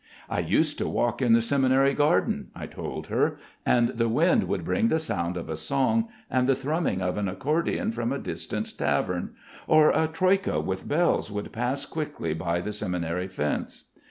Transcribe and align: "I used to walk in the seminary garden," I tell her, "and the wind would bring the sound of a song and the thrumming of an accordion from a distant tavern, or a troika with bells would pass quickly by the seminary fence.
"I 0.27 0.39
used 0.39 0.79
to 0.79 0.89
walk 0.89 1.21
in 1.21 1.33
the 1.33 1.43
seminary 1.43 1.93
garden," 1.93 2.49
I 2.55 2.65
tell 2.65 3.03
her, 3.07 3.37
"and 3.67 3.89
the 3.89 4.09
wind 4.09 4.45
would 4.45 4.65
bring 4.65 4.87
the 4.87 4.97
sound 4.97 5.37
of 5.37 5.47
a 5.47 5.55
song 5.55 6.07
and 6.27 6.49
the 6.49 6.55
thrumming 6.55 7.03
of 7.03 7.17
an 7.19 7.27
accordion 7.27 7.91
from 7.91 8.11
a 8.11 8.17
distant 8.17 8.75
tavern, 8.79 9.35
or 9.67 9.91
a 9.91 10.07
troika 10.07 10.59
with 10.59 10.87
bells 10.87 11.29
would 11.29 11.51
pass 11.51 11.85
quickly 11.85 12.33
by 12.33 12.61
the 12.61 12.73
seminary 12.73 13.27
fence. 13.27 13.89